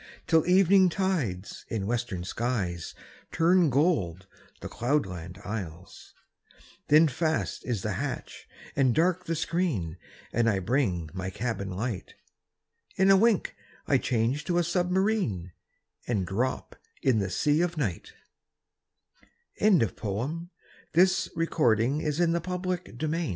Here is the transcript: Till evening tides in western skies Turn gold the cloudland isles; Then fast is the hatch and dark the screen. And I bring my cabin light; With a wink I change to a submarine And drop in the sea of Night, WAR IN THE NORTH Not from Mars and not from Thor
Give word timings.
Till 0.25 0.47
evening 0.47 0.89
tides 0.89 1.63
in 1.69 1.85
western 1.85 2.23
skies 2.23 2.95
Turn 3.31 3.69
gold 3.69 4.25
the 4.61 4.67
cloudland 4.67 5.39
isles; 5.45 6.15
Then 6.87 7.07
fast 7.07 7.63
is 7.67 7.83
the 7.83 7.91
hatch 7.91 8.47
and 8.75 8.95
dark 8.95 9.25
the 9.25 9.35
screen. 9.35 9.99
And 10.33 10.49
I 10.49 10.57
bring 10.57 11.11
my 11.13 11.29
cabin 11.29 11.69
light; 11.69 12.15
With 12.97 13.11
a 13.11 13.15
wink 13.15 13.55
I 13.85 13.99
change 13.99 14.43
to 14.45 14.57
a 14.57 14.63
submarine 14.63 15.51
And 16.07 16.25
drop 16.25 16.75
in 17.03 17.19
the 17.19 17.29
sea 17.29 17.61
of 17.61 17.77
Night, 17.77 18.11
WAR 19.59 19.67
IN 19.67 19.73
THE 19.77 19.85
NORTH 19.85 19.93
Not 19.97 19.99
from 20.01 20.49
Mars 20.95 22.19
and 22.19 22.33
not 22.33 22.43
from 22.47 22.63
Thor 22.97 23.29